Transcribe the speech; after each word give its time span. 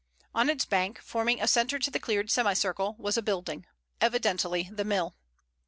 On 0.33 0.49
its 0.49 0.65
bank, 0.65 0.97
forming 0.99 1.39
a 1.39 1.47
center 1.47 1.77
to 1.77 1.91
the 1.91 1.99
cleared 1.99 2.31
semicircle, 2.31 2.95
was 2.97 3.17
a 3.17 3.21
building, 3.21 3.67
evidently 4.01 4.67
the 4.73 4.83
mill. 4.83 5.13